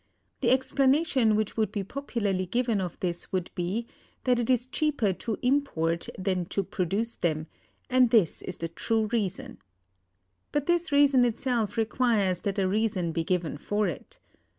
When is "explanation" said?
0.49-1.35